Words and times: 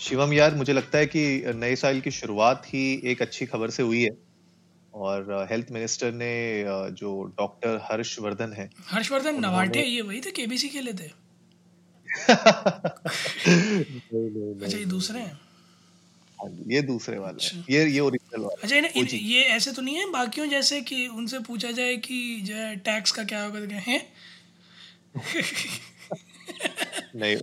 शिवम 0.00 0.32
यार 0.32 0.54
मुझे 0.54 0.72
लगता 0.72 0.98
है 0.98 1.06
कि 1.06 1.22
नए 1.56 1.76
साल 1.76 2.00
की 2.00 2.10
शुरुआत 2.10 2.66
ही 2.66 2.82
एक 3.04 3.22
अच्छी 3.22 3.46
खबर 3.46 3.70
से 3.70 3.82
हुई 3.82 4.02
है। 4.02 4.10
और 4.94 5.46
हेल्थ 5.50 5.66
मिनिस्टर 5.72 6.12
ने 6.12 6.64
जो 6.92 7.10
डॉक्टर 7.38 7.78
हर्षवर्धन 7.82 8.52
है 8.52 8.68
हर्षवर्धन 8.86 9.40
नवाटे 9.40 9.82
ये 9.82 10.00
वही 10.00 10.20
थे। 10.20 10.30
केबीसी 10.30 10.68
खेले 10.68 10.92
थे 10.92 11.10
अच्छा 14.58 14.78
ये 14.78 14.84
दूसरे 14.86 15.20
हैं? 15.20 15.38
हाँ 16.38 16.48
ये 16.68 16.80
दूसरे 16.82 17.18
वाला 17.18 17.46
है। 17.46 17.64
ये 17.70 17.84
ये 17.86 18.00
ओरिजिनल 18.00 18.42
वाला 18.42 18.62
अच्छा 18.62 18.76
इन, 18.76 19.06
ये 19.06 19.42
ऐसे 19.46 19.72
तो 19.72 19.82
नहीं 19.82 19.96
है? 19.96 20.10
बाकियों 20.10 20.46
जैसे 20.46 20.80
कि 20.80 21.06
उनसे 21.08 21.38
पूछा 21.40 21.70
जाए 21.70 21.96
कि 21.98 22.40
जो 22.42 22.54
है 22.54 22.76
टैक्स 22.80 23.12
का 23.12 23.24
क्या 23.24 23.44
होगा 23.44 23.60
तो 23.60 23.66
है? 23.82 23.98
नहीं 27.16 27.36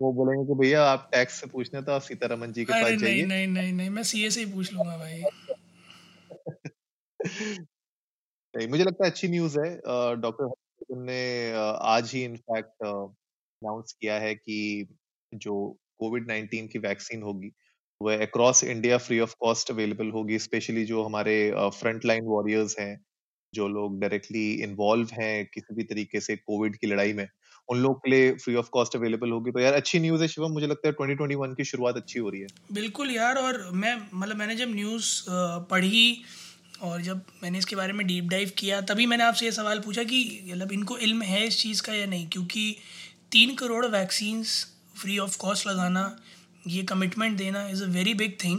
वो, 0.00 0.12
बोलेंगे 0.12 0.46
कि 0.46 0.54
भैया 0.54 0.82
आप 0.84 1.08
टैक्स 1.12 1.40
से 1.40 1.46
पूछने 1.46 1.82
तो 1.82 1.92
आप 1.92 2.02
सीतारमन 2.02 2.52
जी 2.52 2.64
के 2.64 2.72
पास 2.72 2.84
नहीं 2.84 2.98
जाइए। 2.98 3.26
नहीं 3.26 3.46
नहीं 3.46 3.72
नहीं 3.72 3.90
मैं 3.90 4.02
सीए 4.02 4.30
से 4.30 4.44
ही 4.44 4.52
पूछ 4.52 4.72
लूँगा 4.72 4.96
भाई। 4.96 5.22
नहीं 8.54 8.68
मुझे 8.68 8.84
लगता 8.84 9.04
है 9.04 9.10
अच्छी 9.10 9.28
न्यूज़ 9.28 9.58
है। 9.60 9.70
डॉक्टर 10.16 10.44
हर्षवर्धन 10.44 11.02
ने 11.06 11.52
आज 11.88 12.12
ही 12.14 12.24
इनफैक्ट 12.24 12.84
अनाउंस 12.84 13.92
किया 14.00 14.18
है 14.18 14.34
कि 14.34 14.88
जो 15.34 15.54
कोविड 15.98 16.26
19 16.26 16.68
की 16.68 16.78
वैक्सीन 16.78 17.22
होगी 17.22 17.50
वह 18.02 18.22
across 18.22 18.64
India 18.64 18.98
free 18.98 19.20
of 19.20 19.34
cost 19.40 19.70
available 19.70 20.10
होगी। 20.10 20.38
स्पेशली 20.38 20.84
जो 20.84 21.02
हमारे 21.02 21.36
फ्रंट 21.58 22.04
लाइन 22.04 22.24
वॉरियर्स 22.24 22.78
हैं 22.78 23.00
जो 23.54 23.68
लोग 23.68 24.00
डायरेक्टली 24.00 24.52
इन्वॉल्व 24.62 25.08
हैं 25.12 25.46
किसी 25.54 25.74
भी 25.74 25.84
तरीके 25.84 26.20
से 26.20 26.36
कोविड 26.36 26.76
की 26.76 26.86
लड़ाई 26.86 27.12
में। 27.12 27.28
उन 27.68 27.78
लोग 27.78 27.98
के 27.98 28.10
लिए 28.10 28.30
फ्री 28.34 28.54
ऑफ़ 28.56 28.68
कॉस्ट 28.72 28.96
अवेलेबल 28.96 29.30
होगी। 29.30 29.50
तो 29.50 29.60
यार, 29.60 29.74
अच्छी 29.74 29.98
न्यूज़ 30.00 30.22
है 30.22 30.28
शिवम, 30.28 30.52
मुझे 30.52 30.66
लगता 30.66 30.88
है 30.88 30.94
2021 30.94 31.54
की 31.54 31.64
शुरुआत 31.64 31.96
अच्छी 31.96 32.18
हो 32.18 32.30
रही 32.30 32.40
है। 32.40 32.46
बिल्कुल 32.72 33.10
यार, 33.10 33.36
और 33.36 33.70
मैं 33.74 33.96
मतलब 34.14 34.36
मैंने 34.36 34.54
जब 34.56 34.74
न्यूज़ 34.74 35.12
पढ़ी 35.70 36.22
और 36.82 37.02
जब 37.02 37.22
मैंने 37.42 37.58
इसके 37.58 37.76
बारे 37.76 37.92
में 37.92 38.06
डीप 38.06 38.24
डाइव 38.24 38.50
किया, 38.58 38.80
तभी 38.82 39.06
मैंने 39.06 39.24
आपसे 39.24 39.44
ये 39.44 39.52
सवाल 39.52 39.78
पूछा 39.80 40.02
कि 40.04 40.24
मतलब 40.48 40.72
इनको 40.72 40.98
इल्म 40.98 41.22
है 41.24 41.46
इस 41.46 41.58
चीज़ 41.58 41.82
का 41.82 41.94
या 41.94 42.06
नहीं? 42.06 42.28
क्योंकि 42.28 42.74
तीन 43.32 43.54
crore 43.54 43.84
vaccines 43.86 44.64
free 44.96 45.18
of 45.18 45.36
cost 45.38 45.66
लगाना, 45.66 46.04
ये 46.66 46.82
कमिटमेंट 46.84 47.36
देना 47.38 47.68
is 47.68 47.82
a 47.84 47.86
very 47.90 48.14
big 48.14 48.36
thing 48.44 48.58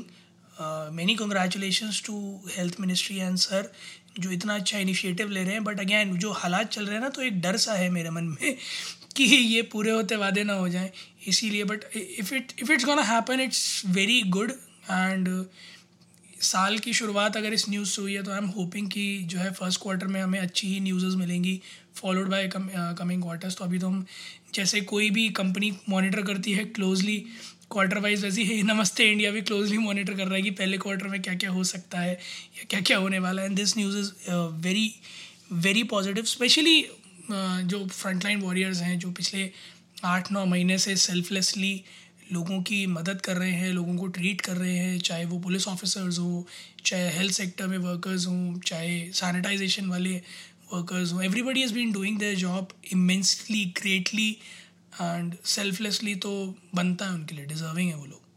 many 0.94 1.16
congratulation 1.16 1.92
to 2.06 2.16
health 2.58 2.80
ministry 2.80 3.18
and 3.18 3.38
sir 3.38 3.72
जो 4.20 4.32
इतना 4.32 4.56
अच्छा 4.56 4.78
इनिशिएटिव 4.78 5.30
ले 5.30 5.44
रहे 5.44 5.54
हैं 5.54 5.64
बट 5.64 5.80
अगेन 5.80 6.18
जो 6.20 6.32
हालात 6.32 6.70
चल 6.70 6.86
रहे 6.86 6.96
हैं 6.96 7.02
ना 7.02 7.10
तो 7.10 7.22
एक 7.22 7.40
डर 7.42 7.58
सा 7.58 7.74
है 7.74 7.90
मेरे 7.90 8.10
मन 8.10 8.24
में 8.24 8.56
कि 9.16 9.24
ये 9.24 9.62
पूरे 9.62 9.92
होते 9.92 10.16
वादे 10.16 10.44
ना 10.44 10.54
हो 10.54 10.70
जाएँ, 10.70 10.90
इसीलिए 11.28 11.64
but 11.64 11.84
if 11.96 12.34
it 12.36 12.54
if 12.62 12.72
it's 12.72 12.86
gonna 12.86 13.02
happen 13.02 13.40
it's 13.40 13.82
very 13.88 14.22
good 14.28 14.52
and 14.92 15.46
साल 16.42 16.78
की 16.80 16.94
शुरुआत 16.94 17.38
अगर 17.38 17.54
इस 17.54 17.70
न्यूज़ 17.70 17.90
से 17.90 18.02
हुई 18.02 18.14
है 18.14 18.24
तो 18.24 18.32
आई 18.32 18.38
एम 18.38 18.46
होपिंग 18.48 18.90
कि 18.90 19.06
जो 19.24 19.40
है 19.40 19.52
फ़र्स्ट 19.54 19.82
क्वार्टर 19.82 20.08
में 20.08 20.22
हमें 20.22 20.40
अच्छी 20.40 20.68
ही 20.68 20.80
न्यूज़ 20.80 21.16
मिलेंगी 21.18 21.60
फॉलोड 21.96 22.30
बाय 22.30 22.50
कमिंग 22.56 23.22
क्वार्टर्स 23.22 23.56
तो 23.56 23.64
अभी 23.64 23.80
तो 23.80 23.88
हम 23.88 24.06
जैसे 24.54 24.82
कोई 24.82 25.10
भी 25.10 25.28
कंपनी 25.30 25.72
मॉनिटर 25.90 26.22
करती 26.22 26.52
है 26.52 26.64
क्लोजली 26.66 27.18
क्वार्टर 27.72 27.98
वाइज 28.00 28.24
वैसे 28.24 28.44
ही, 28.44 28.62
नमस्ते 28.64 29.06
इंडिया 29.12 29.32
भी 29.32 29.42
क्लोजली 29.42 29.78
मॉनिटर 29.78 30.14
कर 30.14 30.26
रहा 30.26 30.36
है 30.36 30.42
कि 30.42 30.52
पहले 30.52 30.78
क्वार्टर 30.78 31.08
में 31.08 31.22
क्या 31.22 31.34
क्या 31.34 31.50
हो 31.50 31.64
सकता 31.64 32.00
है, 32.00 32.14
या 32.58 32.64
क्या 32.70 32.80
क्या 32.82 32.98
होने 32.98 33.20
वाला 33.20 33.42
है 33.42 33.48
and 33.48 33.58
this 33.58 33.78
news 33.78 33.98
is 33.98 34.12
very 34.64 34.92
very 35.52 35.84
positive 35.84 36.24
specially 36.26 36.82
जो 37.32 37.86
फ्रंटलाइन 37.88 38.42
वॉरियर्स 38.42 38.82
हैं, 38.82 38.98
जो 39.00 39.12
पिछले 39.12 39.50
आठ, 40.06 40.32
नौ 40.32 40.46
महीने 40.46 40.78
से 40.78 40.96
सेल्फलेसली 40.98 41.82
लोगों 42.34 42.62
की 42.62 42.86
मदद 42.88 43.22
कर 43.22 43.38
रहे 43.38 43.52
हैं, 43.52 43.72
लोगों 43.74 43.96
को 43.98 44.08
ट्रीट 44.08 44.42
कर 44.42 44.58
रहे 44.58 44.76
हैं, 44.76 45.00
चाहे 45.00 45.26
वो 45.26 45.40
पुलिस 45.40 45.68
ऑफिसर्स 45.68 46.20
हो, 46.20 46.46
चाहे 46.86 47.10
हेल्थ 47.10 47.34
सेक्टर 47.34 47.68
में 47.68 47.78
वर्कर्स 47.78 48.28
हों, 48.28 48.60
चाहे 48.60 49.12
सैनिटाइजेशन 49.14 49.90
वाले 49.90 50.16
वर्कर्स 50.74 51.14
हों 51.14 51.24
everybody 51.24 51.64
is 51.64 51.74
been 51.74 51.92
doing 51.92 52.18
their 52.20 52.36
job 52.38 52.74
immensely 52.94 53.66
greatly 53.78 54.30
and 55.02 55.36
selflessly 55.48 56.16
तो 56.16 56.34
बनता 56.76 57.06
है 57.06 57.14
उनके 57.14 57.36
लिए 57.36 57.46
डिजर्विंग 57.46 57.90
है 57.90 57.96
वो 57.96 58.06
लोग। 58.06 58.28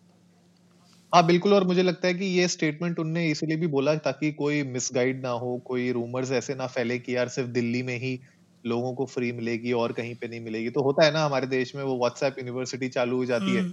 हाँ 1.13 1.25
बिल्कुल, 1.27 1.53
और 1.53 1.67
मुझे 1.67 1.83
लगता 1.83 2.09
है 2.09 2.15
कि 2.15 2.25
ये 2.25 2.47
स्टेटमेंट 2.49 2.99
उनने 2.99 3.27
इसीलिए 3.31 3.57
भी 3.57 3.67
बोला 3.67 3.95
ताकि 3.97 4.31
कोई 4.33 4.63
मिसगाइड 4.65 5.21
ना 5.23 5.29
हो, 5.31 5.57
कोई 5.67 5.91
रूमर्स 5.93 6.31
ऐसे 6.33 6.55
ना 6.55 6.67
फैले 6.67 6.99
कि 6.99 7.17
यार 7.17 7.29
सिर्फ़ 7.29 7.51
दिल्ली 7.51 7.83
में 7.83 7.97
ही 7.99 8.19
लोगों 8.65 8.95
को 8.95 9.07
फ्री 9.09 9.33
मिलेगी 9.33 9.73
और 9.75 9.93
कहीं 9.93 10.15
पे 10.17 10.29
नहीं 10.29 10.41
मिलेगी। 10.43 10.71
तो 10.71 10.83
होता 10.85 11.05
है 11.05 11.13
ना 11.13 11.25
हमारे 11.25 11.47
देश 11.49 11.75
में 11.77 11.83
वो 11.85 11.99
व्हाट्सएप 11.99 12.39
यूनिवर्सिटी 12.39 12.89
चालू 12.91 13.17
हो 13.17 13.25
जाती 13.27 13.55
है। 13.55 13.65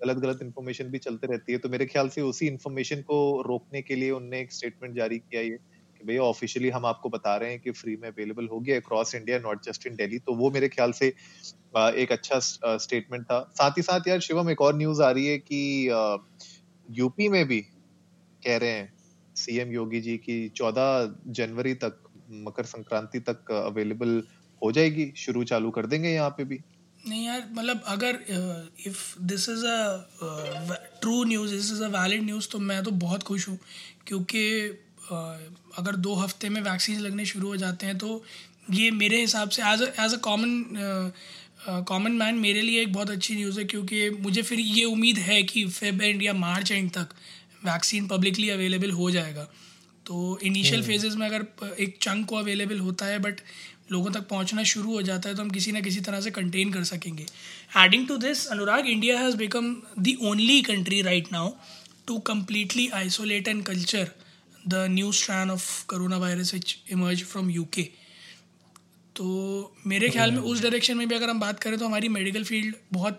गलत 0.00 0.16
गलत 0.18 0.38
इन्फॉर्मेशन 0.42 0.88
भी 0.90 0.98
चलते 0.98 1.26
रहती 1.26 1.52
है। 1.52 1.58
तो 1.58 1.68
मेरे 1.68 1.86
ख्याल 1.86 2.08
से 2.10 2.20
उसी 2.22 2.46
इन्फॉर्मेशन 2.46 3.02
को 3.02 3.18
रोकने 3.48 3.82
के 3.82 3.94
लिए 3.96 4.10
उनने 4.12 4.40
एक 4.40 4.52
स्टेटमेंट 4.52 4.96
जारी 4.96 5.18
किया 5.18 5.40
ये 5.42 5.56
कि 6.00 6.04
भैया 6.06 6.22
ऑफिशियली 6.24 6.70
हम 6.70 6.86
आपको 6.86 7.08
बता 7.08 7.36
रहे 7.36 7.50
हैं 7.50 7.60
कि 7.60 7.70
फ्री 7.72 7.96
में 7.96 8.08
अवेलेबल 8.08 8.48
होगी 8.48 8.72
across 8.72 9.14
India 9.14 9.38
not 9.40 9.64
just 9.64 9.86
in 9.86 9.96
Delhi 9.96 10.18
तो 10.20 10.34
वो 10.36 10.50
मेरे 10.50 10.68
ख्याल 10.68 10.92
से 10.92 11.06
एक 11.96 12.12
अच्छा 12.12 12.38
स्टेटमेंट 12.78 13.24
था। 13.24 13.40
साथ 13.52 13.78
ही 13.78 13.82
साथ 13.82 14.08
यार 14.08 14.20
शिवम 14.22 14.50
एक 14.50 14.60
और 14.62 14.76
न्यूज़ 14.78 15.02
आ 15.02 15.10
रही 15.10 15.26
है 15.26 15.38
कि 15.40 15.60
यूपी 16.88 17.28
में 17.28 17.44
भी 17.48 17.60
कह 18.42 18.56
रहे 18.58 18.70
हैं 18.70 18.92
सीएम 19.36 19.72
योगी 19.72 20.00
जी 20.00 20.16
की 20.18 20.38
14 20.56 21.14
जनवरी 21.38 21.74
तक 21.76 22.02
मकर 22.34 22.64
संक्रांति 22.66 23.20
तक 23.20 23.50
अवेलेबल 23.52 24.22
हो 24.62 24.72
जाएगी? 24.72 25.12
शुरू 25.16 25.44
चालू 25.44 25.70
कर 25.70 25.86
देंगे 25.86 26.10
यहाँ 26.10 26.30
पे 26.30 26.44
भी? 26.44 26.58
नहीं 27.00 27.24
यार 27.26 27.48
मतलब 27.52 27.82
अगर 27.88 28.18
if 28.86 29.00
this 29.22 29.48
is 29.48 29.64
a 29.66 30.76
true 31.00 31.22
news 31.24 31.54
this 31.54 31.72
is 31.72 31.82
a 31.82 31.88
valid 31.90 32.22
news 32.24 32.48
तो 32.48 32.58
मैं 32.60 32.82
तो 32.84 32.90
बहुत 33.02 33.22
खुश 33.22 33.48
हूँ। 33.48 33.58
क्योंकि 34.06 34.42
uh, 35.02 35.78
अगर 35.78 35.96
दो 35.98 36.14
हफ़्ते 36.14 36.48
में 36.48 36.60
वैक्सीन 36.60 37.00
लगने 37.00 37.24
शुरू 37.26 37.48
हो 37.48 37.56
जाते 37.56 37.86
हैं 37.86 37.96
तो 37.98 38.22
ये 38.70 38.90
मेरे 38.92 39.20
हिसाब 39.20 39.48
से 39.48 39.62
as 39.72 39.82
as 39.82 40.14
a 40.14 40.18
common 40.24 41.12
common 41.88 42.12
man 42.12 42.34
मेरे 42.38 42.62
लिए 42.62 42.82
एक 42.82 42.92
बहुत 42.92 43.10
अच्छी 43.10 43.34
न्यूज़ 43.36 43.58
है 43.58 43.64
क्योंकि 43.64 44.08
मुझे 44.10 44.42
फिर 44.42 44.60
ये 44.60 44.84
उम्मीद 44.84 45.18
है 45.18 45.42
कि 45.42 45.64
फेब 45.66 46.02
एंड 46.02 46.22
या 46.22 46.32
मार्च 46.34 46.70
एंड 46.72 46.90
तक 46.90 47.14
वैक्सीन 47.64 48.06
पब्लिकली 48.08 48.48
अवेलेबल 48.50 48.90
हो 48.90 49.10
जाएगा। 49.10 49.48
तो 50.12 50.38
इनिशियल 50.42 50.82
फेजेस 50.82 51.14
में 51.16 51.26
अगर 51.26 51.44
एक 51.80 51.96
चंक 52.02 52.26
को 52.28 52.36
अवेलेबल 52.36 52.78
होता 52.78 53.06
है 53.06 53.18
बट 53.18 53.40
लोगों 53.92 54.10
तक 54.10 54.26
पहुँचना 54.28 54.62
शुरू 54.62 54.92
हो 54.92 55.02
जाता 55.02 55.28
है 55.28 55.34
तो 55.34 55.42
हम 55.42 55.50
किसी 55.50 55.72
ना 55.72 55.80
किसी 55.80 56.00
तरह 56.00 56.20
से 56.20 56.30
कंटेन 56.30 56.72
कर 56.72 56.84
सकेंगे। 56.84 57.26
Adding 57.84 58.06
to 58.08 58.16
this 58.16 58.46
Anurag 58.46 58.86
India 58.86 59.18
has 59.20 59.36
become 59.36 59.74
the 59.98 60.16
only 60.22 60.60
country 60.62 61.00
right 61.02 61.32
now 61.32 61.50
to 62.06 62.18
completely 62.28 62.84
isolate 62.98 63.48
and 63.52 63.64
culture 63.66 64.06
the 64.74 64.82
new 64.98 65.12
strand 65.18 65.54
of 65.56 65.70
coronavirus 65.92 66.52
which 66.56 66.76
emerged 66.96 67.26
from 67.32 67.50
UK. 67.58 67.84
तो 69.16 69.26
मेरे 69.86 70.08
ख्याल 70.08 70.30
में 70.30 70.38
उस 70.38 70.62
डायरेक्शन 70.62 70.96
में 70.96 71.08
भी 71.08 71.14
अगर 71.14 71.30
हम 71.30 71.40
बात 71.40 71.60
करें 71.60 71.78
तो 71.78 71.86
हमारी 71.86 72.08
मेडिकल 72.08 72.44
फ़ील्ड 72.44 72.74
बहुत 72.92 73.18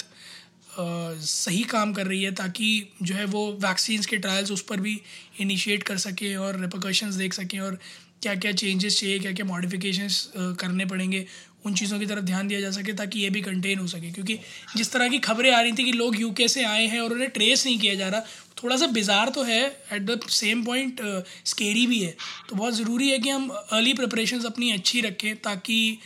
सही 0.77 1.63
काम 1.69 1.93
कर 1.93 2.07
रही 2.07 2.21
है 2.23 2.31
ताकि 2.35 2.67
जो 3.01 3.15
है 3.15 3.25
वो 3.25 3.45
वैक्सीन्स 3.61 4.05
के 4.05 4.17
ट्रायल्स 4.17 4.51
उस 4.51 4.61
पर 4.61 4.79
भी 4.79 4.99
इनिशिएट 5.39 5.83
कर 5.83 5.97
सकें 5.97 6.35
और 6.37 6.59
रिपोकशंस 6.61 7.15
देख 7.15 7.33
सकें 7.33 7.59
और 7.59 7.79
क्या 8.21 8.35
क्या 8.35 8.51
चेंजेस 8.53 8.99
चाहिए 8.99 9.19
क्या 9.19 9.31
क्या 9.31 9.45
मॉडिफिकेशंस 9.45 10.27
करने 10.35 10.85
पड़ेंगे, 10.85 11.25
उन 11.65 11.73
चीज़ों 11.75 11.99
की 11.99 12.05
तरफ़ 12.05 12.23
ध्यान 12.25 12.47
दिया 12.47 12.59
जा 12.61 12.71
सके 12.71 12.93
ताकि 12.93 13.19
ये 13.19 13.29
भी 13.29 13.41
कंटेन 13.41 13.79
हो 13.79 13.87
सके। 13.87 14.11
क्योंकि 14.11 14.37
जिस 14.77 14.91
तरह 14.91 15.09
की 15.09 15.19
खबरें 15.19 15.51
आ 15.51 15.61
रही 15.61 15.71
थी 15.71 15.83
कि 15.83 15.91
लोग 15.91 16.19
यूके 16.21 16.47
से 16.47 16.63
आए 16.65 16.85
हैं 16.87 16.99
और 17.01 17.13
उन्हें 17.13 17.29
ट्रेस 17.29 17.65
नहीं 17.65 17.77
किया 17.79 17.93
जा 17.95 18.07
रहा, 18.09 18.21
थोड़ा 18.63 18.77
सा 18.77 18.87
बिजार 18.89 19.29
तो 19.29 19.43
है 19.43 19.61
at 19.93 20.01
the 20.01 20.19
same 20.31 20.63
point 20.65 21.01
scary 21.45 21.85
भी 21.87 21.99
है। 21.99 22.15
तो 22.49 22.55
बहुत 22.55 22.73
ज़रूरी 22.73 23.09
है 23.09 23.19
कि 23.19 23.29
हम 23.29 23.49
अर्ली 23.49 23.93
प्रिपरेशंस 23.93 24.45
अपनी 24.45 24.71
अच्छी 24.71 25.01
रखें 25.01 25.35
ताकि 25.37 25.97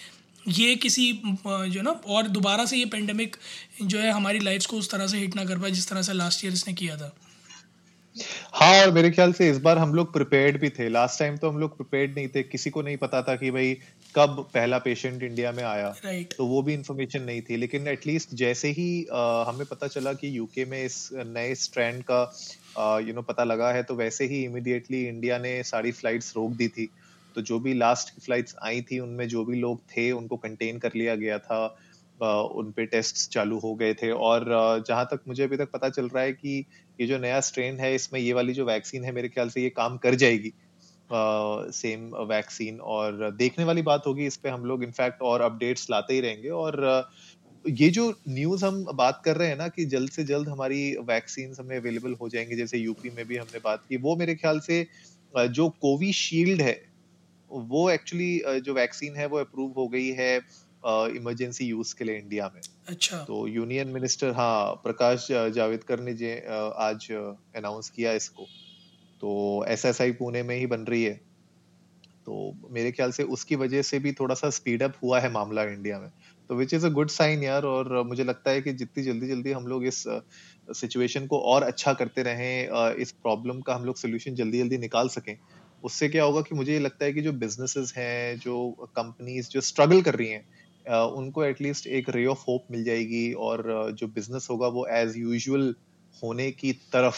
ये 0.45 0.75
किसी 0.77 1.12
जो 1.25 1.81
ना, 1.81 1.91
और 1.91 2.27
दोबारा 2.30 2.65
से 2.65 2.77
ये 2.77 2.86
पेंडेमिक 2.88 3.36
जो 3.81 4.00
है 4.00 4.12
हमारी 4.12 4.39
लाइफ्स 4.39 4.65
को 4.65 4.77
उस 4.77 4.91
तरह 4.91 5.07
से 5.07 5.18
हिट 5.18 5.35
ना 5.35 5.45
कर 5.45 5.59
पाए 5.59 5.71
जिस 5.71 5.88
तरह 5.89 6.01
से 6.01 6.13
लास्ट 6.13 6.45
ईयर 6.45 6.53
इसने 6.53 6.74
किया 6.74 6.97
था। 6.97 7.13
हाँ 8.53 8.74
और 8.81 8.91
मेरे 8.91 9.09
ख्याल 9.12 9.33
से 9.33 9.50
इस 9.50 9.57
बार 9.62 9.77
हम 9.77 9.94
लोग 9.94 10.12
प्रिपेयर्ड 10.13 10.59
भी 10.59 10.69
थे। 10.69 10.88
लास्ट 10.89 11.19
टाइम 11.19 11.35
तो 11.38 11.50
हम 11.50 11.57
लोग 11.59 11.75
प्रिपेयर्ड 11.77 12.15
नहीं 12.15 12.27
थे। 12.35 12.44
किसी 12.44 12.69
को 12.69 12.81
नहीं 12.81 12.97
पता 12.97 13.21
था 13.21 13.35
कि 13.35 13.51
भाई 13.51 13.74
कब 14.15 14.39
पहला 14.53 14.77
पेशेंट 14.77 15.24
इंडिया 15.24 15.51
में 15.51 15.63
आया। 15.63 15.89
राइट 16.06 16.33
तो 16.38 16.45
वो 16.45 16.62
भी 16.62 16.74
इंफॉर्मेशन 16.74 17.21
नहीं 17.21 17.41
थी। 17.41 17.57
लेकिन 17.57 17.88
एटलीस्ट 17.88 18.33
जैसे 18.35 18.69
ही 18.69 18.89
uh, 19.03 19.47
हमें 19.47 19.65
पता 19.65 19.88
चला 19.88 20.13
कि 20.13 20.38
यूके 20.38 20.65
में 20.65 20.83
इस 20.85 21.09
नए 21.13 21.56
स्ट्रैंड 21.56 22.03
का 22.12 22.21
यू 23.07 23.13
नो 23.13 23.21
पता 23.21 23.44
लगा 23.44 23.71
है 23.71 23.83
तो 23.83 23.95
वैसे 23.95 24.25
ही 24.25 24.44
इमिडिएटली 24.44 25.06
इंडिया 25.07 25.38
ने 25.38 25.62
सारी 25.63 25.91
फ्लाइट्स 25.91 26.33
रोक 26.35 26.51
दी 26.51 26.68
थी। 26.68 26.89
तो 27.35 27.41
जो 27.41 27.59
भी 27.59 27.74
लास्ट 27.74 28.09
फ्लाइट्स 28.25 28.56
आई 28.63 28.81
थी 28.81 29.00
उनमें 29.00 29.27
जो 29.27 29.44
भी 29.45 29.59
लोग 29.59 29.81
थे 29.91 30.12
उनको 30.12 30.38
कंटेन 30.38 30.79
कर 30.79 30.91
लिया 30.95 31.15
गया 31.15 31.38
था। 31.39 31.77
उन 32.19 32.71
पे 32.71 32.85
टेस्ट 32.87 33.29
चालू 33.31 33.57
हो 33.59 33.73
गए 33.75 33.93
थे। 33.95 34.11
और 34.11 34.45
जहाँ 34.87 35.05
तक 35.11 35.21
मुझे 35.27 35.43
अभी 35.43 35.57
तक 35.57 35.69
पता 35.73 35.89
चल 35.89 36.07
रहा 36.09 36.23
है 36.23 36.33
कि 36.33 36.57
ये 36.99 37.07
जो 37.07 37.17
नया 37.19 37.39
स्ट्रेन 37.41 37.79
है, 37.79 37.93
इसमें 37.95 38.19
ये 38.19 38.33
वाली 38.33 38.53
जो 38.53 38.65
वैक्सीन 38.65 39.03
है, 39.03 39.11
मेरे 39.13 39.29
ख्याल 39.29 39.49
से 39.49 39.61
ये 39.63 39.69
काम 39.71 39.97
कर 39.99 40.15
जाएगी। 40.17 40.53
सेम 41.73 42.09
वैक्सीन 42.29 42.79
और 42.93 43.31
देखने 43.33 43.65
वाली 43.65 43.81
बात 43.83 44.07
होगी, 44.07 44.25
इस 44.27 44.37
पर 44.37 44.49
हम 44.49 44.65
लोग 44.65 44.83
इनफैक्ट 44.83 45.21
और 45.23 45.41
अपडेट्स 45.41 45.89
लाते 45.91 46.13
ही 46.13 46.21
रहेंगे। 46.21 46.49
और 46.51 47.05
ये 47.65 47.89
जो 47.91 48.09
न्यूज़ 48.29 48.65
हम 48.65 48.83
बात 48.95 49.21
कर 49.25 49.37
रहे 49.37 49.47
हैं 49.49 49.57
ना 49.57 49.67
कि 49.69 49.85
जल्द 49.87 50.11
से 50.11 50.23
जल्द 50.25 50.49
हमारी 50.49 50.81
वैक्सीन 51.05 51.53
हमें 51.59 51.77
अवेलेबल 51.77 52.13
हो 52.21 52.29
जाएँगे, 52.29 52.55
जैसे 52.55 52.77
यूपी 52.79 53.09
में 53.11 53.25
भी 53.27 53.37
हमने 53.37 53.59
बात 53.61 53.83
की, 53.89 53.97
वो 53.99 54.15
मेरे 54.17 54.35
ख्याल 54.35 54.59
से 54.61 54.85
जो 55.33 55.69
कोविशील्ड 55.81 56.61
है, 56.61 56.81
वो 57.51 57.89
एक्चुअली 57.91 58.59
जो 58.61 58.73
वैक्सीन 58.73 59.15
है, 59.15 59.27
वो 59.27 59.37
अप्रूव 59.39 59.71
हो 59.77 59.87
गई 59.89 60.09
है। 60.13 60.39
इमरजेंसी 61.16 61.66
यूज़ 61.66 61.95
के 61.98 62.06
लिए 62.06 62.18
इंडिया 62.19 62.51
में। 62.56 62.63
अच्छा। 62.88 63.28
तो 63.28 63.48
यूनियन 63.50 63.89
मिनिस्टर 63.89 64.31
हाँ 64.36 64.74
प्रकाश 64.84 65.28
जावेदकर 65.31 66.00
ने 66.01 66.13
जे 66.16 66.36
आज 66.81 67.07
अनाउंस 67.12 67.89
किया 67.92 68.13
इसको। 68.13 68.45
तो 69.22 69.66
एस 69.69 69.84
पुणे 70.19 70.44
में 70.44 70.56
ही 70.57 70.66
बन 70.68 70.86
रही 70.86 71.04
है। 71.04 71.19
तो 72.28 72.69
मेरे 72.72 72.92
ख्याल 72.92 73.12
से 73.12 73.24
उसकी 73.36 73.56
वजह 73.57 73.81
से 73.84 74.00
भी 74.00 74.12
थोड़ा 74.13 74.36
सा 74.36 74.50
स्पीड 74.51 74.84
अप 74.84 74.94
हुआ 75.04 75.19
है 75.19 75.31
मामला 75.31 75.63
इंडिया 75.66 76.00
में। 76.00 76.10
तो 76.50 76.56
which 76.56 76.74
is 76.74 76.86
a 76.86 76.89
good 76.92 77.10
sign 77.10 77.44
यार 77.44 77.63
और 77.66 78.04
मुझे 78.07 78.24
लगता 78.24 78.51
है 78.51 78.62
कि 78.62 78.74
जितनी 78.74 79.04
जल्दी 79.04 79.28
जल्दी 79.28 79.51
हम 79.51 79.68
लोग 79.68 79.86
इस 79.86 80.04
सिचुएशन 80.74 81.28
को 81.28 81.39
और 81.54 81.63
अच्छा 81.63 81.94
करते 81.94 82.24
रहें 82.24 82.95
इस 82.98 83.12
प्रॉब्लम 83.13 83.62
का 83.62 83.75
हम 83.75 83.86
लोग 83.86 83.98
सोल्यूशन 83.98 84.36
जल्दी 84.36 84.60
जल्दी 84.60 84.78
निकाल 84.78 85.10
सकें 85.10 85.36
उससे 85.84 86.10
क्या 86.10 86.24
होगा 86.24 86.42
कि 86.42 86.56
मुझे 86.56 86.72
ये 86.74 86.80
लगता 86.80 87.06
है 87.06 87.13
कि 87.13 87.22
जो 87.22 87.31
बिजनेसेस 87.36 87.94
हैं 87.98 88.38
जो 88.39 88.56
कंपनीज़ 88.95 89.50
जो 89.51 89.62
स्ट्रगल 89.63 90.01
कर 90.01 90.16
रही 90.16 90.30
हैं 90.30 90.44
उनको 90.88 91.44
एटलीस्ट 91.44 91.88
एक 91.88 92.10
रे 92.10 92.25
ऑफ़ 92.25 92.44
होप 92.48 92.68
मिल 92.72 92.84
जाएगी 92.84 93.31
और 93.34 93.92
जो 93.94 94.07
बिज़नेस 94.07 94.48
होगा 94.51 94.68
वो 94.68 94.86
एज 94.88 95.18
यूजुअल 95.18 95.74
होने 96.24 96.51
की 96.51 96.72
तरफ़ 96.94 97.18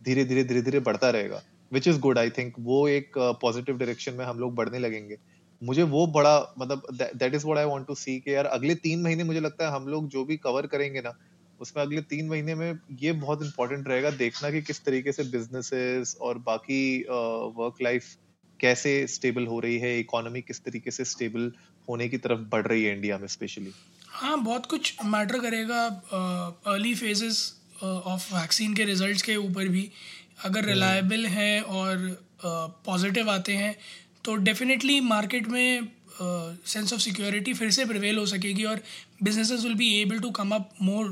धीरे 0.00 0.24
धीरे 0.24 0.44
धीरे 0.44 0.62
धीरे 0.62 0.80
बढ़ता 0.80 1.10
रहेगा 1.10 1.42
which 1.72 1.88
is 1.88 1.98
good 2.00 2.18
I 2.18 2.30
think 2.30 2.54
वो 2.60 2.86
एक 2.88 3.18
पॉजिटिव 3.42 3.76
डायरेक्शन 3.78 4.14
में 4.14 4.24
हम 4.24 4.38
लोग 4.38 4.54
बढ़ने 4.54 4.78
लगेंगे। 4.78 5.16
मुझे 5.62 5.82
वो 5.82 6.06
बड़ा 6.06 6.38
मतलब 6.58 6.82
that 6.92 7.34
is 7.34 7.44
what 7.46 7.58
I 7.58 7.64
want 7.64 7.86
to 7.86 7.94
see 7.94 8.18
कि 8.20 8.34
यार 8.34 8.46
अगले 8.46 8.74
तीन 8.74 9.02
महीने 9.02 9.24
मुझे 9.24 9.40
लगता 9.40 9.66
है 9.68 9.74
हम 9.74 9.86
लोग 9.88 10.08
जो 10.08 10.24
भी 10.24 10.36
कवर 10.36 10.66
करेंगे 10.66 11.00
ना, 11.00 11.12
उसमें 11.60 11.82
अगले 11.84 12.00
तीन 12.02 12.28
महीने 12.28 12.54
में 12.54 12.78
ये 13.00 13.12
बहुत 13.12 13.42
इंपॉर्टेंट 13.42 13.88
रहेगा 13.88 14.10
देखना 14.10 14.50
कि 14.50 14.62
किस 14.62 14.84
तरीके 14.84 15.12
से 15.12 15.24
बिजनेसेस 15.24 16.16
और 16.20 16.38
बाकी 16.38 16.82
वर्क 17.10 17.82
लाइफ 17.82 18.06
कैसे 18.60 19.06
स्टेबल 19.06 19.46
हो 19.46 19.58
रही 19.60 19.78
है 19.78 19.98
इकोनॉमी 20.00 20.40
किस 20.42 20.64
तरीके 20.64 20.90
से 20.90 21.04
स्टेबल 21.04 21.52
होने 21.90 22.08
की 22.08 22.18
तरफ़ 22.18 22.40
बढ़ 22.52 22.66
रही 22.66 22.84
है 22.84 22.94
इंडिया 22.94 23.18
में 23.18 23.28
स्पेशली 23.28 23.72
हाँ 24.08 24.36
बहुत 24.42 24.66
कुछ 24.66 24.94
मैटर 25.04 25.38
करेगा 25.38 25.84
अर्ली 26.66 26.94
फेजेस 26.94 27.42
ऑफ़ 27.82 28.34
वैक्सीन 28.34 28.74
के 28.74 28.84
रिजल्ट्स 28.84 29.22
के 29.22 29.36
ऊपर 29.36 29.68
भी। 29.68 29.90
अगर 30.44 30.64
रिलायबल 30.64 31.26
हैं 31.26 31.60
और 31.60 31.96
पॉजिटिव 32.44 33.24
uh, 33.24 33.30
आते 33.30 33.52
हैं 33.52 33.74
तो 34.24 34.34
डेफिनेटली 34.36 35.00
मार्केट 35.00 35.48
में 35.48 35.88
सेंस 36.22 36.92
ऑफ़ 36.92 37.00
सिक्योरिटी 37.00 37.54
फिर 37.54 37.70
से 37.70 37.84
प्रिवेल 37.84 38.18
हो 38.18 38.26
सकेगी 38.26 38.64
और 38.64 38.80
businesses 39.22 39.62
will 39.64 39.74
be 39.74 39.88
able 40.00 40.18
to 40.18 40.30
come 40.30 40.54
up 40.54 40.70
more 40.82 41.06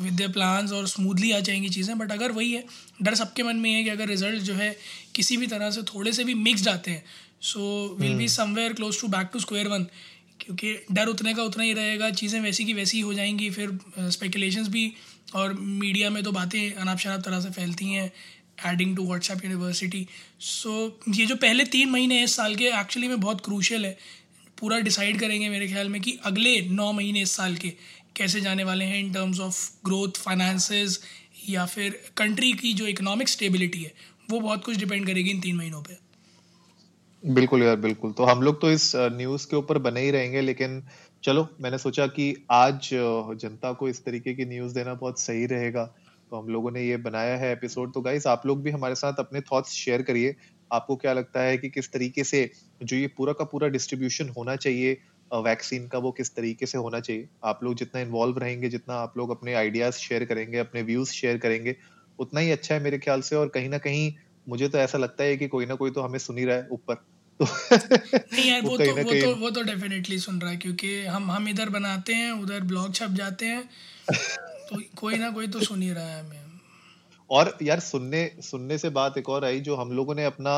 with 0.00 0.20
the 0.22 0.32
plans 0.32 0.72
और 0.72 0.86
स्मूथली 0.86 1.32
आ 1.32 1.40
जाएँगी 1.40 1.68
चीज़ें। 1.68 1.96
बट 1.98 2.12
अगर 2.12 2.32
वही 2.32 2.52
है 2.52 2.64
डर 3.02 3.14
सबके 3.14 3.42
मन 3.42 3.56
में 3.56 3.70
है 3.72 3.82
कि 3.84 3.90
अगर 3.90 4.08
रिज़ल्ट 4.08 4.42
जो 4.42 4.54
है 4.54 4.70
किसी 5.14 5.36
भी 5.36 5.46
तरह 5.46 5.70
से 5.70 5.82
थोड़े 5.82 6.12
से 6.12 6.24
भी 6.24 6.34
मिक्सड 6.44 6.68
आते 6.68 6.90
हैं 6.90 7.04
so 7.40 7.96
will 8.00 8.14
be 8.14 8.28
somewhere 8.28 8.72
close 8.72 9.00
to 9.00 9.08
back 9.08 9.30
to 9.32 9.40
square 9.40 9.68
one 9.68 9.86
क्योंकि 10.40 10.74
डर 10.92 11.06
उतने 11.06 11.34
का 11.34 11.42
उतना 11.42 11.64
ही 11.64 11.72
रहेगा 11.72 12.10
चीज़ें 12.10 12.40
वैसी 12.40 12.64
की 12.64 12.72
वैसी 12.72 12.96
ही 12.96 13.02
हो 13.02 13.14
जाएँगी 13.14 13.50
फिर 13.50 13.78
स्पेकुलेशंस 13.98 14.66
uh, 14.66 14.72
भी 14.72 14.92
और 15.34 15.52
मीडिया 15.54 16.10
में 16.10 16.22
तो 16.22 16.32
बातें 16.32 16.72
अनाप 16.72 16.98
शनाप 16.98 17.20
तरह 17.20 17.40
से 17.40 17.50
फैलती 17.50 17.86
हैं 17.86 18.12
adding 18.66 18.96
to 18.96 19.04
WhatsApp 19.06 19.44
university 19.44 20.06
so 20.40 21.00
ये 21.14 21.26
जो 21.26 21.36
पहले 21.36 21.64
तीन 21.64 21.90
महीने 21.90 22.22
इस 22.24 22.36
साल 22.36 22.56
के 22.56 22.64
एक्चुअली 22.64 23.08
में 23.08 23.20
बहुत 23.20 23.40
क्रूशल 23.44 23.84
है। 23.86 23.96
पूरा 24.58 24.78
डिसाइड 24.78 25.20
करेंगे 25.20 25.48
मेरे 25.48 25.68
ख्याल 25.68 25.88
में 25.88 26.00
कि 26.02 26.18
अगले 26.24 26.60
नौ 26.60 26.92
महीने 26.92 27.22
इस 27.22 27.32
साल 27.32 27.56
के 27.56 27.68
कैसे 28.16 28.40
जाने 28.40 28.64
वाले 28.64 28.84
हैं 28.84 28.98
in 28.98 29.12
terms 29.12 29.40
of 29.40 29.70
growth 29.84 30.16
finances 30.16 31.00
या 31.48 31.66
फिर 31.66 32.00
कंट्री 32.16 32.52
की 32.52 32.72
जो 32.74 32.86
इकोनॉमिक 32.86 33.28
स्टेबिलिटी 33.28 33.82
है 33.82 33.92
वो 34.30 34.40
बहुत 34.40 34.64
कुछ 34.64 34.76
डिपेंड 34.76 35.06
करेगी 35.06 35.30
इन 35.30 35.40
तीन 35.40 35.56
महीनों 35.56 35.82
पे। 35.82 36.07
बिल्कुल 37.22 37.62
यार, 37.62 37.76
बिल्कुल। 37.76 38.12
तो 38.12 38.24
हम 38.24 38.42
लोग 38.42 38.60
तो 38.60 38.70
इस 38.70 38.92
न्यूज़ 38.96 39.46
के 39.50 39.56
ऊपर 39.56 39.78
बने 39.78 40.00
ही 40.00 40.10
रहेंगे, 40.10 40.40
लेकिन 40.40 40.82
चलो, 41.22 41.46
मैंने 41.60 41.78
सोचा 41.78 42.06
कि 42.08 42.34
आज 42.50 42.88
जनता 42.92 43.72
को 43.72 43.88
इस 43.88 44.04
तरीके 44.04 44.34
की 44.34 44.44
न्यूज़ 44.44 44.74
देना 44.74 44.94
बहुत 44.94 45.20
सही 45.20 45.46
रहेगा। 45.46 45.84
तो 46.30 46.36
हम 46.36 46.48
लोगों 46.48 46.70
ने 46.70 46.82
ये 46.82 46.96
बनाया 46.98 47.36
है 47.36 47.50
एपिसोड 47.52 47.92
तो 47.94 48.00
गाइस 48.00 48.26
आप 48.26 48.46
लोग 48.46 48.62
भी 48.62 48.70
हमारे 48.70 48.94
साथ 48.94 49.18
अपने 49.18 49.40
थॉट्स 49.42 49.70
शेयर 49.74 50.02
करिए। 50.02 50.34
आपको 50.70 50.96
क्या 50.96 51.12
लगता 51.12 51.40
है 51.40 51.56
कि 51.58 51.68
किस 51.70 51.92
तरीके 51.92 52.24
से 52.24 52.50
जो 52.82 52.96
ये 52.96 53.06
पूरा 53.16 53.32
का 53.32 53.44
पूरा 53.44 53.68
डिस्ट्रीब्यूशन 53.68 54.28
होना 54.28 54.56
चाहिए 54.56 54.96
वैक्सीन 55.30 55.86
का 55.88 55.98
वो 55.98 56.10
किस 56.12 56.34
तरीके 56.36 56.66
से 56.66 56.78
होना 56.78 57.00
चाहिए? 57.00 57.28
आप 57.44 57.60
लोग 57.64 57.74
जितना 57.76 58.00
इन्वॉल्व 58.00 58.38
रहेंगे, 58.38 58.68
जितना 58.68 58.94
आप 58.96 59.16
लोग 59.18 59.30
अपने 59.30 59.54
आइडियाज़ 59.54 59.94
शेयर 59.96 60.24
करेंगे, 60.24 60.58
अपने 60.58 60.82
व्यूज़ 60.82 61.10
शेयर 61.12 61.38
करेंगे, 61.38 61.76
उतना 62.18 62.40
ही 62.40 62.50
अच्छा 62.50 62.74
है 62.74 62.82
मेरे 62.82 62.98
ख्याल 62.98 63.20
से। 63.20 63.36
और 63.36 63.48
कहीं 63.48 63.68
ना 63.68 63.78
कहीं 63.78 64.12
मुझे 64.48 64.68
तो 64.68 64.78
ऐसा 64.78 64.98
लगता 64.98 65.24
है 65.24 65.36
कि 65.36 65.48
कोई 65.48 65.66
ना 65.66 65.74
कोई 65.74 65.90
तो 65.90 66.02
हमें 66.02 66.18
सुन 66.18 66.38
ही 66.38 66.44
रहा 66.44 66.56
है 66.56 66.68
ऊपर। 66.72 66.94
तो 67.40 67.44
नहीं 67.44 68.50
यार 68.50 68.62
वो, 68.62 68.76
तो 68.78 68.84
वो 68.94 69.12
तो 69.14 69.34
वो 69.36 69.50
तो 69.50 69.62
डेफिनेटली 69.62 70.18
सुन 70.18 70.40
रहा 70.40 70.50
है 70.50 70.56
क्योंकि 70.56 71.04
हम 71.06 71.30
हम 71.30 71.48
इधर 71.48 71.68
बनाते 71.68 72.14
हैं 72.14 72.30
उधर 72.32 72.60
ब्लॉग 72.64 72.94
छप 72.94 73.10
जाते 73.12 73.46
हैं 73.46 73.62
तो 74.08 74.80
कोई 74.96 75.18
ना 75.18 75.30
कोई 75.30 75.46
तो 75.48 75.60
सुन 75.60 75.82
ही 75.82 75.90
रहा 75.92 76.04
है 76.04 76.20
हमें। 76.20 76.46
और 77.30 77.56
यार 77.62 77.80
सुनने 77.80 78.30
सुनने 78.42 78.78
से 78.78 78.88
बात 78.90 79.18
एक 79.18 79.28
और 79.28 79.44
आई 79.44 79.60
जो 79.60 79.76
हम 79.76 79.92
लोगों 79.92 80.14
ने 80.14 80.24
अपना 80.24 80.52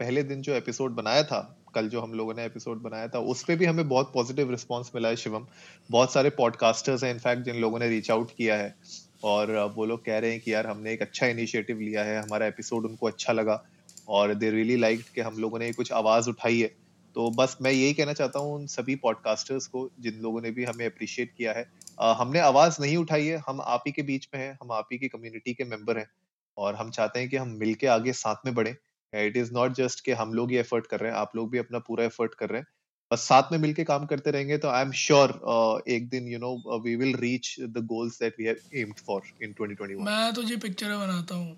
पहले 0.00 0.22
दिन 0.22 0.42
जो 0.42 0.54
एपिसोड 0.54 0.94
बनाया 0.94 1.22
था 1.22 1.40
कल 1.74 1.88
जो 1.88 2.00
हम 2.00 2.12
लोगों 2.12 2.34
ने 2.34 2.44
एपिसोड 2.44 2.80
बनाया 2.82 3.08
था 3.08 3.18
उस 3.30 3.42
पर 3.44 3.56
भी 3.56 3.64
हमें 3.64 3.88
बहुत 3.88 4.12
पॉजिटिव 4.14 4.50
रिस्पांस 4.50 4.90
मिला 4.94 5.08
है 5.08 5.16
शिवम। 5.16 5.46
बहुत 5.90 6.12
सारे 6.12 6.30
पॉडकास्टर्स 6.30 7.04
हैं 7.04 7.10
इनफैक्ट 7.14 7.42
जिन 7.42 7.56
लोगों 7.56 7.78
ने 7.78 7.88
रीच 7.88 8.10
आउट 8.10 8.30
किया 8.30 8.56
है। 8.56 8.74
और 9.22 9.56
वो 9.76 9.84
लोग 9.84 10.04
कह 10.04 10.18
रहे 10.18 10.30
हैं 10.30 10.40
कि 10.40 10.52
यार 10.54 10.66
हमने 10.66 10.92
एक 10.92 11.02
अच्छा 11.02 11.26
इनिशिएटिव 11.26 11.80
लिया 11.80 12.04
है 12.04 12.20
हमारा 12.22 12.46
एपिसोड 12.46 12.84
उनको 12.84 13.06
अच्छा 13.06 13.32
लगा 13.32 13.62
और 14.08 14.34
दे 14.34 14.50
रियली 14.50 14.76
लाइक 14.76 15.04
कि 15.14 15.20
हम 15.20 15.38
लोगों 15.38 15.58
ने 15.58 15.72
कुछ 15.72 15.92
आवाज़ 15.92 16.28
उठाई 16.30 16.60
है। 16.60 16.70
तो 17.16 17.30
बस 17.30 17.56
मैं 17.62 17.70
यही 17.70 17.92
कहना 17.94 18.12
चाहता 18.12 18.38
हूँ 18.38 18.54
उन 18.54 18.66
सभी 18.66 18.94
पॉडकास्टर्स 18.96 19.66
को 19.66 19.88
जिन 20.00 20.20
लोगों 20.20 20.40
ने 20.40 20.50
भी 20.50 20.64
हमें 20.64 20.84
अप्रिशिएट 20.86 21.32
किया 21.36 21.52
है 21.52 21.64
आ, 22.00 22.12
हमने 22.12 22.38
आवाज़ 22.38 22.76
नहीं 22.80 22.96
उठाई 22.96 23.26
है 23.26 23.42
हम 23.48 23.60
आप 23.60 23.82
ही 23.86 23.92
के 23.92 24.02
बीच 24.02 24.28
में 24.34 24.40
हैं 24.40 24.52
हम 24.62 24.72
आप 24.72 24.88
ही 24.92 24.98
की 24.98 25.08
कम्युनिटी 25.08 25.54
के 25.54 25.64
मेंबर 25.64 25.98
हैं 25.98 26.08
और 26.56 26.74
हम 26.74 26.90
चाहते 26.90 27.20
हैं 27.20 27.28
कि 27.28 27.36
हम 27.36 27.48
मिलके 27.48 27.86
आगे 27.86 28.12
साथ 28.12 28.46
में 28.46 28.54
बढ़े। 28.54 28.76
इट 29.12 29.36
इज़ 29.36 29.52
नॉट 29.52 29.72
जस्ट 29.72 30.04
कि 30.04 30.12
हम 30.12 30.32
लोग 30.34 30.50
ही 30.50 30.56
एफर्ट 30.56 30.86
कर 30.86 31.00
रहे 31.00 31.10
हैं 31.10 31.18
आप 31.18 31.36
लोग 31.36 31.50
भी 31.50 31.58
अपना 31.58 31.78
पूरा 31.78 32.04
एफर्ट 32.04 32.34
कर 32.34 32.48
रहे 32.48 32.60
हैं। 32.60 32.66
बस 33.10 33.20
साथ 33.20 33.52
में 33.52 33.58
मिलके 33.58 33.84
काम 33.84 34.06
करते 34.06 34.30
रहेंगे 34.30 34.56
तो 34.58 34.68
आई 34.68 34.82
एम 34.82 34.92
श्योर 34.92 35.84
एक 35.88 36.08
दिन 36.08 36.28
you 36.28 36.38
know 36.38 36.80
we 36.84 36.96
will 36.96 37.14
reach 37.16 37.54
the 37.60 37.84
goals 37.84 38.18
that 38.20 38.34
we 38.38 38.44
have 38.44 38.56
aimed 38.74 38.94
for 39.06 39.22
in 39.42 39.54
2021 39.60 40.00
मैं 40.06 40.32
तुझे 40.34 40.56
पिक्चर 40.56 40.96
बनाता 40.96 41.34
हूँ। 41.34 41.56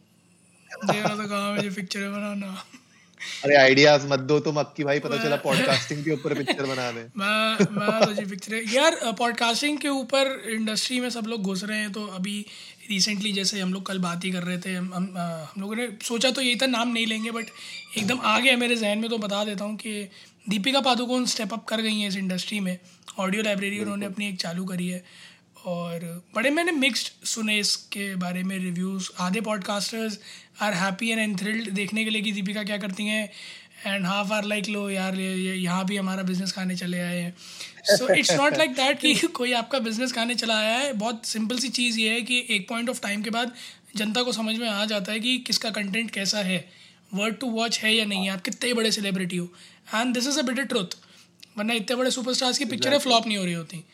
देना 0.85 1.09
तो 1.09 1.29
कहा 1.29 1.55
मुझे 1.55 1.71
पिक्चर 1.71 2.09
बनाना। 2.09 2.65
अरे 3.45 3.57
आइडियाज़ 3.57 4.07
मत 4.07 4.21
दो 4.21 4.39
तुम 4.41 4.57
अक्की 4.61 4.85
भाई 4.85 5.01
पता 5.01 5.17
चला 5.17 5.37
पॉडकास्टिंग 5.37 6.05
के 6.05 6.11
ऊपर 6.11 6.35
पिक्चर 6.35 6.67
बना 6.67 6.91
दे। 6.93 7.01
मैं 7.17 7.67
मैं 7.71 8.05
तुझे 8.07 8.25
पिक्चर 8.27 8.63
यार 8.75 9.01
पॉडकास्टिंग 9.19 9.79
के 9.79 9.89
ऊपर 9.89 10.51
इंडस्ट्री 10.51 11.01
में 11.01 11.11
सब 11.11 11.27
लोग 11.27 11.43
घुस 11.43 11.65
रहे 11.65 11.79
हैं 11.79 11.93
तो 11.93 12.07
अभी 12.07 12.45
रिसेंटली 12.91 13.33
जैसे 13.33 13.61
हम 13.61 13.73
लोग 13.73 13.87
कल 13.87 13.99
बात 13.99 14.25
ही 14.25 14.31
कर 14.33 14.43
रहे 14.43 14.59
थे 14.59 14.75
हम 14.75 14.93
हम, 14.95 15.13
हम 15.19 15.61
लोगों 15.61 15.77
ने 15.77 15.89
सोचा 16.03 16.31
तो 16.31 16.41
यही 16.41 16.57
था 16.57 16.67
नाम 16.67 16.89
नहीं 16.89 17.07
लेंगे 17.07 17.31
बट 17.31 17.47
एकदम 17.99 18.21
आ 18.21 18.39
गया 18.39 18.57
मेरे 18.57 18.77
जहन 18.77 18.99
में 18.99 19.11
तो 19.11 19.19
बता 19.19 19.45
देता 19.45 19.65
हूँ 19.65 19.77
कि 19.77 20.09
दीपिका 20.49 20.81
पादुकोण 20.81 21.25
स्टेप 21.27 21.53
अप 21.53 21.65
कर 21.65 21.81
गई 21.81 21.99
हैं 22.01 22.09
इस 22.09 22.17
इंडस्ट्री 22.17 22.61
में। 22.61 22.79
ऑडियो 23.19 23.43
लाइब्रेरी 23.43 23.79
उन्होंने 23.79 24.07
अपनी 24.07 24.29
एक 24.29 24.37
चालू 24.41 24.65
करी 24.65 24.89
है 24.89 25.05
और 25.67 26.05
बड़े 26.35 26.51
मैंने 26.51 26.73
मिक्स्ड 26.73 27.27
सुने 27.27 27.59
इसके 27.59 28.15
बारे 28.17 28.43
में 28.43 28.57
रिव्यूज़ 28.59 29.09
आधे 29.21 29.41
podcasters 29.41 30.19
are 30.63 30.75
happy 30.75 31.11
and 31.11 31.21
and 31.21 31.39
thrilled 31.41 31.71
देखने 31.71 32.05
के 32.05 32.11
लिए 32.11 32.23
कि 32.23 32.33
दीपिका 32.33 32.63
क्या 32.63 32.79
करती 32.79 33.07
हैं। 33.07 33.29
एंड 33.87 34.07
हाफ़ 34.07 34.33
आर 34.33 34.45
लाइक 34.45 34.69
लो 34.69 34.89
यार 34.91 35.21
यहाँ 35.21 35.85
भी 35.87 35.97
हमारा 35.97 36.23
बिज़नेस 36.23 36.53
खाने 36.53 36.77
चले 36.77 37.01
आए 37.01 37.19
हैं। 37.19 37.35
So 37.97 38.15
it's 38.15 38.33
not 38.33 38.57
like 38.59 38.71
that 38.71 39.01
कि 39.01 39.15
कोई 39.35 39.53
आपका 39.53 39.79
बिज़नेस 39.79 40.13
खाने 40.13 40.35
चला 40.35 40.59
आया 40.59 40.77
है। 40.79 40.93
बहुत 40.93 41.27
सिंपल 41.27 41.59
सी 41.59 41.69
चीज़ 41.69 41.99
ये 42.01 42.11
है 42.11 42.21
कि 42.23 42.45
एक 42.51 42.69
पॉइंट 42.69 42.91
ऑफ़ 42.91 43.01
टाइम 43.03 43.23
के 43.23 43.31
बाद 43.31 43.53
जनता 43.97 44.23
को 44.23 44.33
समझ 44.33 44.57
में 44.57 44.69
आ 44.69 44.85
जाता 44.85 45.13
है 45.13 45.21
कि 45.21 45.39
किसका 45.39 45.71
कंटेंट 45.71 46.11
कैसा 46.11 46.39
है। 46.39 46.59
वर्ड 47.13 47.37
टू 47.37 47.51
वॉच 47.51 47.79
है 47.79 47.95
या 47.95 48.05
नहीं 48.05 48.25
है? 48.25 48.33
आप 48.33 48.41
कितने 48.43 48.73
बड़े 48.75 48.91
सेलिब्रिटी 48.93 49.37
हो। 49.37 49.49
And 49.95 50.15
this 50.15 50.27
is 50.29 50.39
a 50.39 50.43
bitter 50.43 50.65
truth 50.65 50.97
वरना 51.59 51.75
इतने 51.75 51.97
बड़े 51.97 52.11
सुपरस्टार्स 52.11 52.59
की 52.59 52.65
पिक्चरें 52.65 52.99
फ्लॉप 52.99 53.27
नहीं 53.27 53.39
हो 53.39 53.45
रही 53.45 53.55
होती। 53.55 53.85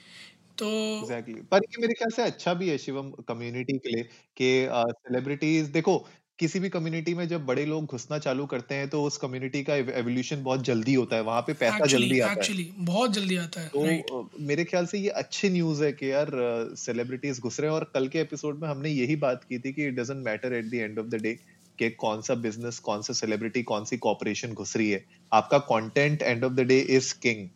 तो 0.59 0.67
exactly. 1.01 1.37
पर 1.51 1.59
ये 1.59 1.81
मेरे 1.81 1.95
ख्याल 1.95 2.11
से 2.11 2.23
अच्छा 2.23 2.55
भी 2.55 2.69
है 2.69 2.77
शिवम 2.79 3.11
कम्युनिटी 3.29 3.79
के 3.79 3.89
लिए 3.89 4.03
कि 4.37 4.69
सेलिब्रिटीज 4.71 5.67
uh, 5.67 5.73
देखो 5.73 5.97
किसी 6.39 6.61
भी 6.61 6.69
कम्युनिटी 6.69 7.15
में 7.15 7.27
जब 7.29 7.45
बड़े 7.47 7.65
लोग 7.65 7.85
घुसना 7.87 8.19
चालू 8.19 8.45
करते 8.47 8.75
हैं 8.75 8.89
तो 8.89 9.03
उस 9.03 9.17
कम्युनिटी 9.17 9.63
का 9.63 9.75
एवोल्यूशन 9.75 10.43
बहुत 10.43 10.65
जल्दी 10.65 10.95
होता 10.95 11.17
है। 11.17 11.23
वहाँ 11.23 11.43
पे 11.43 11.53
पैसा 11.53 11.77
actually, 11.77 11.93
जल्दी 11.93 12.21
आता 12.21 12.41
actually, 12.43 12.65
है 12.65 12.85
बहुत 12.85 13.13
जल्दी 13.13 13.37
आता 13.37 13.61
है। 13.61 13.69
तो 13.69 13.85
right. 13.87 14.41
मेरे 14.41 14.65
ख्याल 14.65 14.87
से 14.87 14.99
ये 14.99 15.09
अच्छी 15.23 15.51
न्यूज़ 15.51 15.83
है 15.85 15.93
कि 15.93 16.11
यार 16.11 16.31
सेलिब्रिटीज 16.79 17.41
घुस 17.41 17.61
रहे 17.61 17.71
हैं 17.71 17.77
और 17.77 17.91
कल 17.95 18.09
के 18.09 18.21
एपिसोड 18.21 18.61
में 18.63 18.69
हमने 18.69 18.91
यही 18.91 19.17
बात 19.17 19.45
की 19.45 19.59
थी 19.59 19.73
कि 19.73 19.87
it 19.87 19.95
doesn't 19.95 20.25
matter 20.25 20.55
at 20.55 20.65
the 20.65 20.75
end 20.75 20.99
of 20.99 21.07
the 21.07 21.23
day 21.23 21.37
कि 21.79 21.91
कौन 21.91 22.21
सा 22.23 22.35
बिज़नेस 22.43 22.79
कौन 22.81 23.03
सा 23.03 23.13
सेलिब्रिटी 23.13 23.63
कौन 23.65 23.85
सी 23.85 23.97
कॉपरेशन 23.99 24.53
घुस 24.55 24.77
रही 24.77 24.91
है। 24.91 25.05
आपका 25.33 25.59
content 25.71 26.23
end 26.23 26.45
of 26.45 26.53
the 26.53 26.61
day 26.61 26.79
is 26.97 27.15
king 27.23 27.49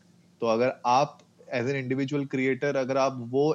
तो 0.43 0.47
अगर 0.47 0.73
आप 0.87 1.19
एज 1.55 1.69
एन 1.71 1.77
इंडिविजुअल 1.77 2.25
क्रिएटर 2.27 2.77
अगर 2.77 2.97
आप 2.99 3.17
वो 3.31 3.51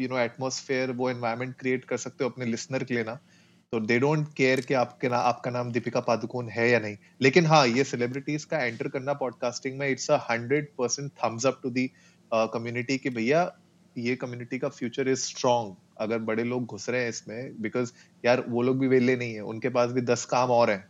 यू 0.00 0.08
नो 0.08 0.18
एटमोसफेयर 0.18 0.90
वो 0.92 1.10
एनवायरमेंट 1.10 1.54
क्रिएट 1.58 1.84
कर 1.84 1.96
सकते 1.96 2.24
हो 2.24 2.30
अपने 2.30 2.46
लिसनर 2.46 2.84
के 2.84 2.94
लिए 2.94 3.04
ना 3.04 3.18
तो 3.72 3.78
दे 3.80 3.98
डोंट 3.98 4.26
केयर 4.36 4.60
कि 4.60 4.74
आपके 4.74 5.08
ना, 5.08 5.16
आपका 5.18 5.50
नाम 5.50 5.70
दीपिका 5.72 6.00
पादुकोण 6.00 6.48
है 6.48 6.68
या 6.70 6.78
नहीं। 6.80 6.96
लेकिन 7.22 7.46
हाँ 7.46 7.66
ये 7.66 7.84
सेलिब्रिटीज 7.84 8.44
का 8.44 8.58
एंटर 8.58 8.88
करना 8.88 9.12
पॉडकास्टिंग 9.14 9.78
में 9.78 9.88
it's 9.88 10.10
a 10.10 10.18
hundred 10.30 10.68
percent 10.78 11.10
thumbs 11.14 11.46
up 11.46 11.60
to 11.62 11.70
the 11.70 11.90
community 12.30 12.98
की 12.98 13.10
भैया, 13.10 13.50
ये 13.96 14.14
कम्युनिटी 14.16 14.58
का 14.58 14.68
फ्यूचर 14.68 15.08
इज़ 15.08 15.20
स्ट्रॉन्ग 15.20 15.74
अगर 15.96 16.18
बड़े 16.20 16.44
लोग 16.44 16.66
घुस 16.66 16.88
रहे 16.90 17.02
हैं 17.02 17.08
इसमें 17.08 17.62
बिकॉज़ 17.62 17.92
यार 18.24 18.44
वो 18.48 18.62
लोग 18.62 18.78
भी 18.78 18.88
वेले 18.88 19.16
नहीं 19.16 19.34
है 19.34 19.40
उनके 19.44 19.68
पास 19.70 19.90
भी 19.90 20.00
दस 20.02 20.24
काम 20.24 20.50
और 20.50 20.70
हैं 20.70 20.84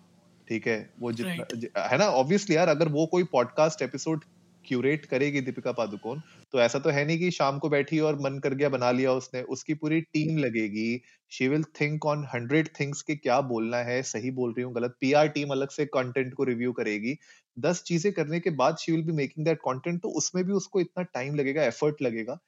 ठीक 0.49 0.67
है? 0.67 0.79
वो 1.01 1.13
जितना 1.13 1.45
right. 1.45 1.91
है 1.91 1.99
ना? 1.99 2.07
ऑब्वियसली 2.07 2.57
यार 2.57 2.69
अगर 2.69 2.89
वो 2.89 3.07
कोई 3.07 3.25
पॉडकास्ट 3.33 3.83
एपिसोड 3.83 4.25
क्यूरेट 4.65 5.05
करेगी 5.07 5.41
दीपिका 5.41 5.73
पादुकोण 5.73 6.21
तो 6.53 6.61
ऐसा 6.61 6.79
तो 6.79 6.91
है 6.91 7.05
नहीं 7.07 7.19
कि 7.19 7.31
शाम 7.31 7.59
को 7.59 7.69
बैठी 7.69 7.99
और 8.01 8.19
मन 8.21 8.39
कर 8.39 8.55
गया 8.55 8.69
बना 8.69 8.91
लिया 8.91 9.13
उसने 9.13 9.43
उसकी 9.45 9.75
पूरी 9.75 10.01
टीम 10.01 10.39
लगेगी। 10.39 11.01
She 11.33 11.49
will 11.49 11.65
think 11.81 12.07
on 12.07 12.27
hundred 12.35 12.69
things 12.81 13.03
के 13.03 13.15
क्या 13.17 13.41
बोलना 13.43 13.77
है 13.85 14.03
सही 14.03 14.31
बोल 14.31 14.51
रही 14.51 14.63
हूँ 14.63 14.75
गलत। 14.75 14.97
पीआर 15.01 15.29
टीम 15.29 15.51
अलग 15.51 15.71
से 15.71 15.87
कंटेंट 15.87 16.33
को 16.35 16.45
रिव्यू 16.45 16.73
करेगी। 16.73 17.17
दस 17.57 17.83
चीज़ें 17.83 18.13
करने 18.13 18.41
के 18.41 18.51
बाद 18.53 18.77
she 18.77 18.93
will 18.93 19.03
be 19.03 19.13
making 19.13 19.45
that 19.47 19.59
content 19.59 20.01
तो 20.03 20.09
उसमें 20.19 20.45
भी 20.45 20.53
उसको 20.53 20.81
इतना 20.81 21.03
टाइम 21.05 21.35
लगेगा 21.35 21.65
एफर्ट 21.65 22.03
लगेगा। 22.03 22.39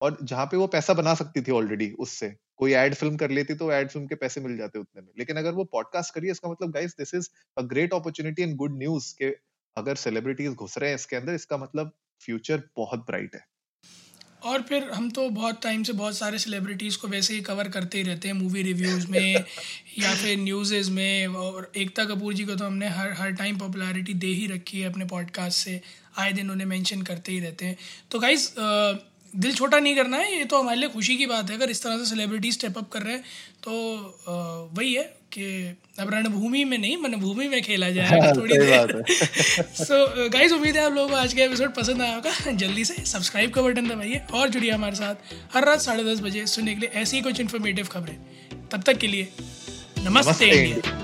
और 0.00 0.18
जहाँ 0.22 0.46
पे 0.46 0.56
वो 0.56 0.66
पैसा 0.66 0.94
बना 0.94 1.14
सकती 1.14 1.42
थी 1.42 1.52
ऑलरेडी 1.52 1.90
उससे। 1.98 2.34
कोई 2.56 2.72
एड 2.72 2.94
फ़िल्म 2.94 3.16
कर 3.16 3.30
लेती 3.30 3.54
तो 3.54 3.72
एड 3.72 3.88
फ़िल्म 3.88 4.06
के 4.06 4.14
पैसे 4.14 4.40
मिल 4.40 4.56
जाते 4.56 4.78
उतने 4.78 5.02
में। 5.02 5.08
लेकिन 5.18 5.36
अगर 5.36 5.52
वो 5.52 5.64
पॉडकास्ट 5.64 6.14
करिए 6.14 6.30
इसका 6.30 6.50
मतलब 6.50 6.70
guys 6.70 6.94
this 6.98 7.14
is 7.14 7.28
a 7.58 7.62
great 7.62 7.94
opportunity 7.94 8.42
and 8.42 8.56
good 8.56 8.78
news 8.78 9.14
के 9.14 9.30
अगर 9.76 9.94
सेलिब्रिटीज 9.94 10.52
घुस 10.52 10.78
रहे 10.78 10.90
हैं 10.90 10.96
इसके 10.96 11.16
अंदर 11.16 11.34
इसका 11.34 11.56
मतलब 11.56 11.92
फ्यूचर 12.20 12.62
बहुत 12.76 13.00
ब्राइट 13.00 13.34
है। 13.34 13.46
और 14.42 14.62
फिर 14.62 14.90
हम 14.90 15.10
तो 15.10 15.28
बहुत 15.30 15.62
टाइम 15.62 15.82
से 15.82 15.92
बहुत 15.92 16.16
सारे 16.16 16.38
सेलिब्रिटीज़ 16.38 16.98
को 16.98 17.08
वैसे 17.08 17.34
ही 17.34 17.40
कवर 17.40 17.68
करते 17.68 17.98
ही 17.98 18.04
रहते 18.04 18.28
हैं 18.28 18.34
मूवी 18.34 18.62
रिव्यूज़ 18.62 19.06
में 19.10 19.44
या 19.98 20.14
फिर 20.14 20.38
न्यूज़ 20.38 20.90
में। 20.90 21.26
और 21.26 21.72
एकता 21.76 22.04
कपूर 22.04 22.34
जी 22.34 22.44
को 22.44 22.54
तो 22.54 22.64
हमने 22.64 22.88
हर 22.88 23.12
हर 23.12 23.30
टाइम 23.30 23.58
पॉपुलैरिटी 23.58 24.14
दे 24.14 24.26
ही 24.26 24.46
रखी 24.46 24.80
है 24.80 24.90
अपने 24.90 25.04
पॉडकास्ट 25.04 25.58
से। 25.58 25.80
आए 26.18 26.32
दिन 26.32 26.50
उन्हें 26.50 26.66
मेंशन 26.66 27.02
करते 27.02 27.32
ही 27.32 27.40
रहते 27.40 27.66
हैं। 27.66 27.76
तो 28.10 28.18
गाइज़ 28.18 28.50
दिल 29.34 29.54
छोटा 29.54 29.78
नहीं 29.78 29.94
करना 29.96 30.16
है 30.16 30.38
ये 30.38 30.44
तो 30.44 30.58
हमारे 30.58 30.78
लिए 30.80 30.88
खुशी 30.88 31.16
की 31.16 31.26
बात 31.26 31.50
है। 31.50 31.56
अगर 31.56 31.70
इस 31.70 31.82
तरह 31.82 31.98
से 31.98 32.04
सेलिब्रिटी 32.06 32.52
स्टेप 32.52 32.78
अप 32.78 32.90
कर 32.92 33.02
रहे 33.02 33.12
हैं 33.12 33.22
तो 33.62 34.70
वही 34.76 34.92
है 34.94 35.02
कि 35.32 35.44
अब 35.98 36.10
रणभूमि 36.14 36.64
में 36.64 36.76
नहीं 36.78 36.96
मनभूमि 36.96 37.48
में 37.48 37.62
खेला 37.62 37.88
जाए। 37.90 38.06
हाँ, 38.06 38.34
थोड़ी 38.36 38.58
देर। 38.58 39.02
सो 39.80 40.28
गाइस 40.28 40.52
उम्मीद 40.58 40.76
है 40.76 40.84
आप 40.84 40.92
लोगों 40.92 41.08
को 41.10 41.16
आज 41.16 41.34
का 41.34 41.42
एपिसोड 41.42 41.74
पसंद 41.74 42.02
आया 42.02 42.14
होगा। 42.14 42.50
जल्दी 42.52 42.84
से 42.84 42.94
सब्सक्राइब 43.06 43.50
का 43.50 43.62
बटन 43.62 43.88
दबाइए 43.88 44.22
और 44.34 44.48
जुड़िए 44.48 44.70
हमारे 44.70 44.96
साथ 44.96 45.34
हर 45.54 45.64
रात 45.64 45.80
साढ़े 45.80 46.04
दस 46.04 46.20
बजे 46.20 46.46
सुनने 46.46 46.74
के 46.74 46.80
लिए 46.80 47.00
ऐसी 47.02 47.16
ही 47.16 47.22
कुछ 47.22 47.40
इन्फॉर्मेटिव 47.40 47.86
खबरें। 47.86 48.16
तब 48.72 48.82
तक 48.82 48.98
के 48.98 49.06
लिए 49.06 49.28
नमस्ते, 49.98 50.08
नमस्ते। 50.08 50.46
इंडिया 50.46 51.03